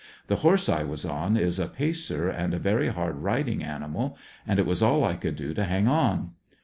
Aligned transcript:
The 0.25 0.37
horse 0.37 0.67
I 0.67 0.81
was 0.81 1.05
on 1.05 1.37
is 1.37 1.59
a 1.59 1.67
pacer 1.67 2.27
and 2.27 2.55
a 2.55 2.57
very 2.57 2.87
hard 2.87 3.17
ridmg 3.21 3.63
animal 3.63 4.17
and 4.47 4.57
it 4.57 4.65
was 4.65 4.81
all 4.81 5.03
I 5.03 5.15
could 5.15 5.35
do 5.35 5.53
to 5.53 5.63
hang 5.63 5.87
on. 5.87 6.31